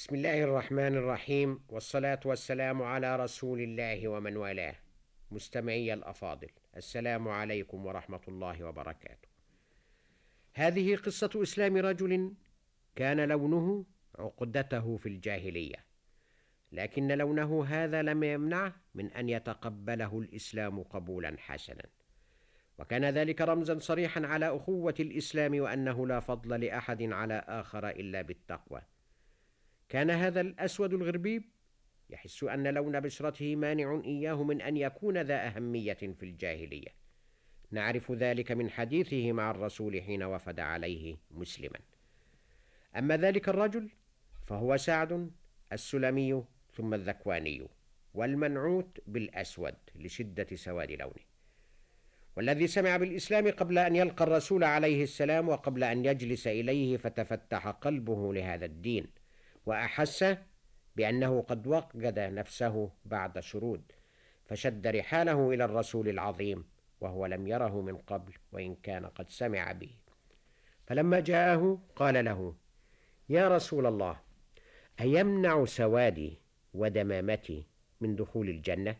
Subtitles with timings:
[0.00, 4.74] بسم الله الرحمن الرحيم والصلاة والسلام على رسول الله ومن والاه.
[5.30, 9.28] مستمعي الأفاضل السلام عليكم ورحمة الله وبركاته.
[10.54, 12.34] هذه قصة إسلام رجل
[12.96, 13.84] كان لونه
[14.18, 15.84] عقدته في الجاهلية
[16.72, 21.84] لكن لونه هذا لم يمنعه من أن يتقبله الإسلام قبولا حسنا.
[22.78, 28.80] وكان ذلك رمزا صريحا على أخوة الإسلام وأنه لا فضل لأحد على آخر إلا بالتقوى.
[29.90, 31.42] كان هذا الأسود الغربيب
[32.10, 36.88] يحس أن لون بشرته مانع إياه من أن يكون ذا أهمية في الجاهلية.
[37.70, 41.78] نعرف ذلك من حديثه مع الرسول حين وفد عليه مسلما.
[42.96, 43.90] أما ذلك الرجل
[44.46, 45.30] فهو سعد
[45.72, 47.68] السلمي ثم الذكواني
[48.14, 51.30] والمنعوت بالأسود لشدة سواد لونه.
[52.36, 58.34] والذي سمع بالإسلام قبل أن يلقى الرسول عليه السلام وقبل أن يجلس إليه فتفتح قلبه
[58.34, 59.19] لهذا الدين.
[59.70, 60.36] وأحس
[60.96, 63.92] بأنه قد وقد نفسه بعد شرود
[64.44, 66.64] فشد رحاله إلى الرسول العظيم
[67.00, 69.90] وهو لم يره من قبل وإن كان قد سمع به
[70.86, 72.54] فلما جاءه قال له
[73.28, 74.20] يا رسول الله
[75.00, 76.38] أيمنع سوادي
[76.74, 77.66] ودمامتي
[78.00, 78.96] من دخول الجنة؟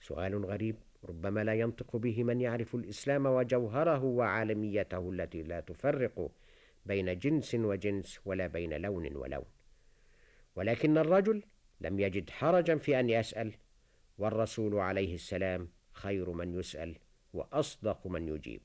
[0.00, 6.30] سؤال غريب ربما لا ينطق به من يعرف الإسلام وجوهره وعالميته التي لا تفرق
[6.86, 9.44] بين جنس وجنس ولا بين لون ولون.
[10.56, 11.42] ولكن الرجل
[11.80, 13.54] لم يجد حرجا في أن يسأل
[14.18, 16.98] والرسول عليه السلام خير من يسأل
[17.32, 18.60] وأصدق من يجيب.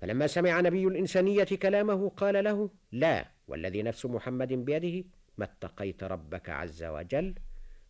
[0.00, 6.50] فلما سمع نبي الإنسانية كلامه قال له لا والذي نفس محمد بيده ما اتقيت ربك
[6.50, 7.34] عز وجل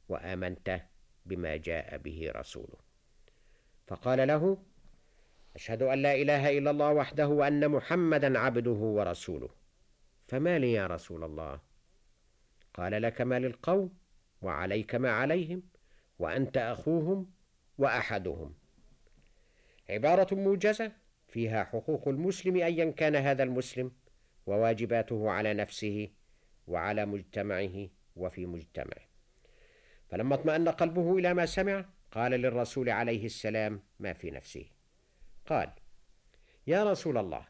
[0.09, 0.81] وآمنت
[1.27, 2.79] بما جاء به رسوله.
[3.87, 4.63] فقال له
[5.55, 9.49] أشهد أن لا إله إلا الله وحده وأن محمدا عبده ورسوله.
[10.29, 11.61] فما لي يا رسول الله؟
[12.75, 13.95] قال لك ما للقوم
[14.43, 15.63] وعليك ما عليهم
[16.19, 17.31] وأنت أخوهم
[17.79, 18.55] وأحدهم.
[19.91, 20.93] عبارة موجزة
[21.29, 23.93] فيها حقوق المسلم أيا كان هذا المسلم
[24.47, 26.09] وواجباته على نفسه
[26.67, 29.07] وعلى مجتمعه وفي مجتمعه.
[30.09, 34.67] فلما اطمأن قلبه إلى ما سمع قال للرسول عليه السلام ما في نفسه.
[35.47, 35.73] قال
[36.67, 37.47] يا رسول الله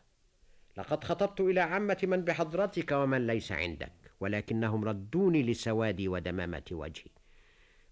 [0.77, 7.11] لقد خطبت إلى عامة من بحضرتك ومن ليس عندك ولكنهم ردوني لسوادي ودمامة وجهي.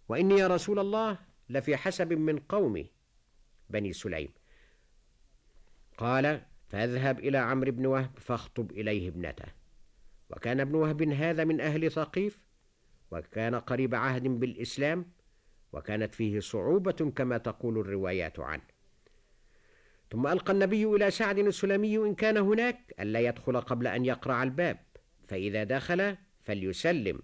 [0.09, 1.19] وإني يا رسول الله
[1.49, 2.91] لفي حسب من قومي
[3.71, 4.29] بني سليم.
[5.97, 9.49] قال فاذهب إلى عمرو بن وهب فاخطب إليه ابنته.
[10.31, 12.41] وكان ابن وهب هذا من أهل ثقيف؟
[13.11, 15.13] وكان قريب عهد بالإسلام؟
[15.73, 18.63] وكانت فيه صعوبة كما تقول الروايات عنه.
[20.11, 24.79] ثم ألقى النبي إلى سعد السلمي إن كان هناك ألا يدخل قبل أن يقرع الباب
[25.29, 27.23] فإذا دخل فليسلم.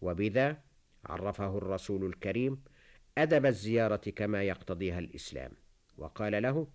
[0.00, 0.62] وبذا
[1.04, 2.62] عرفه الرسول الكريم
[3.18, 5.52] أدب الزيارة كما يقتضيها الإسلام.
[5.98, 6.66] وقال له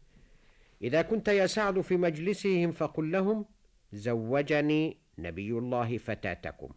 [0.82, 3.46] إذا كنت يا سعد في مجلسهم فقل لهم
[3.94, 6.70] زوجني نبي الله فتاتكم.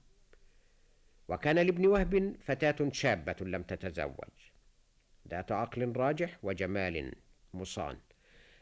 [1.29, 4.37] وكان لابن وهب فتاة شابة لم تتزوج.
[5.29, 7.15] ذات عقل راجح وجمال
[7.55, 7.99] مصان.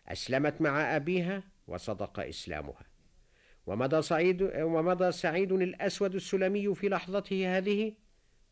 [0.08, 2.94] أسلمت مع أبيها وصدق إسلامها.
[3.66, 7.92] ومضى سعيد ومضى سعيد الأسود السلمي في لحظته هذه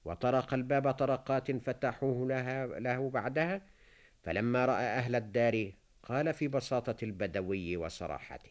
[0.05, 3.63] وطرق الباب طرقات فتحوه لها له بعدها
[4.23, 8.51] فلما رأى أهل الدار قال في بساطة البدوي وصراحته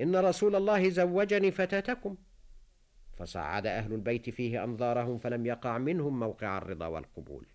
[0.00, 2.16] إن رسول الله زوجني فتاتكم.
[3.18, 7.46] فصعد أهل البيت فيه أنظارهم فلم يقع منهم موقع الرضا والقبول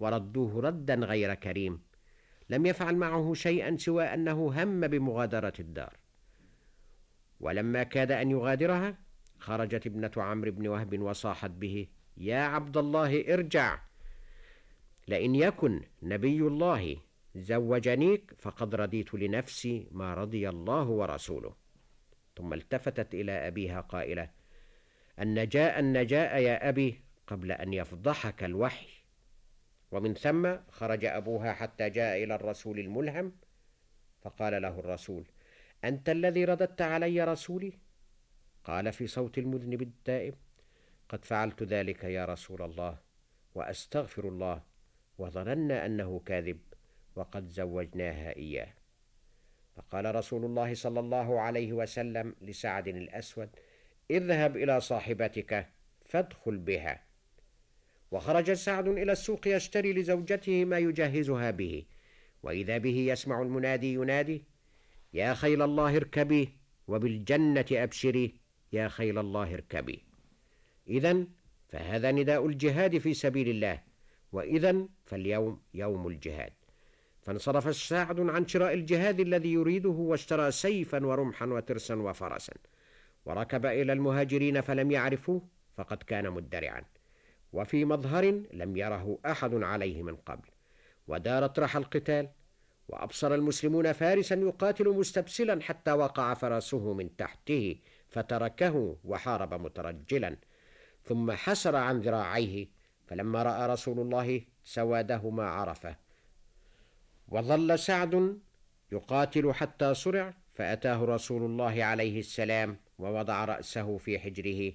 [0.00, 1.82] وردوه ردا غير كريم
[2.52, 5.96] لم يفعل معه شيئا سوى أنه هم بمغادرة الدار.
[7.40, 8.98] ولما كاد أن يغادرها
[9.38, 11.86] خرجت ابنة عمرو بن وهب وصاحت به
[12.16, 13.78] يا عبد الله ارجع!
[15.08, 16.96] لئن يكن نبي الله
[17.34, 21.54] زوجنيك فقد رضيت لنفسي ما رضي الله ورسوله.
[22.36, 24.30] ثم التفتت إلى أبيها قائلة
[25.20, 29.01] النجاء النجاء يا أبي قبل أن يفضحك الوحي.
[29.92, 33.32] ومن ثم خرج أبوها حتى جاء إلى الرسول الملهم
[34.22, 35.24] فقال له الرسول
[35.84, 37.72] أنت الذي رددت علي رسولي؟
[38.64, 40.34] قال في صوت المذنب الدائم
[41.08, 42.98] قد فعلت ذلك يا رسول الله
[43.54, 44.62] وأستغفر الله
[45.18, 46.58] وظننا أنه كاذب
[47.16, 48.68] وقد زوجناها إياه.
[49.76, 53.50] فقال رسول الله صلى الله عليه وسلم لسعد الأسود
[54.10, 55.68] اذهب إلى صاحبتك
[56.04, 57.11] فادخل بها.
[58.12, 61.84] وخرج سعد إلى السوق يشتري لزوجته ما يجهزها به.
[62.42, 64.44] وإذا به يسمع المنادي ينادي
[65.14, 66.48] يا خيل الله اركبي
[66.88, 68.34] وبالجنة أبشري
[68.72, 70.02] يا خيل الله اركبي.
[70.88, 71.26] إذا
[71.68, 73.80] فهذا نداء الجهاد في سبيل الله
[74.32, 76.52] وإذا فاليوم يوم الجهاد.
[77.22, 82.54] فانصرف سعد عن شراء الجهاد الذي يريده واشترى سيفا ورمحا وترسا وفرسا.
[83.24, 85.42] وركب إلى المهاجرين فلم يعرفوه
[85.76, 86.82] فقد كان مدرعا.
[87.52, 90.48] وفي مظهر لم يره أحد عليه من قبل
[91.08, 92.28] ودارت رحى القتال
[92.88, 97.76] وأبصر المسلمون فارسا يقاتل مستبسلا حتى وقع فرسه من تحته
[98.08, 100.36] فتركه وحارب مترجلا
[101.04, 102.68] ثم حسر عن ذراعيه
[103.06, 105.96] فلما رأى رسول الله سواده ما عرفه.
[107.28, 108.38] وظل سعد
[108.92, 114.72] يقاتل حتى صرع فأتاه رسول الله عليه السلام ووضع رأسه في حجره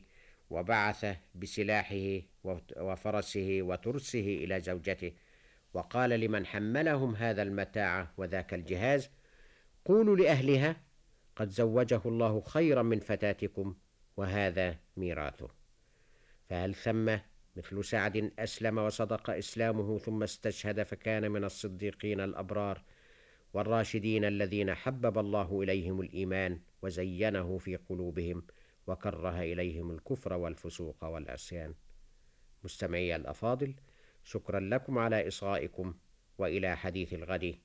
[0.50, 1.06] وبعث
[1.36, 2.22] بسلاحه
[2.78, 5.12] وفرسه وترسه إلى زوجته.
[5.74, 9.10] وقال لمن حملهم هذا المتاع وذاك الجهاز
[9.86, 10.82] قولوا لأهلها
[11.36, 13.76] قد زوجه الله خيرا من فتاتكم
[14.18, 15.50] وهذا ميراثه.
[16.50, 17.18] فهل ثم
[17.58, 22.84] مثل سعد أسلم وصدق إسلامه ثم استشهد فكان من الصديقين الأبرار
[23.54, 28.44] والراشدين الذين حبب الله إليهم الإيمان وزينه في قلوبهم.
[28.88, 31.74] وكره إليهم الكفر والفسوق والعصيان.
[32.64, 33.76] مستمعي الأفاضل
[34.24, 35.94] شكرا لكم على إصغائكم
[36.38, 37.56] وإلى حديث الغد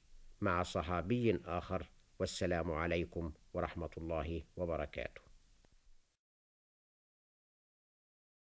[0.40, 5.21] مع صحابي آخر والسلام عليكم ورحمة الله وبركاته.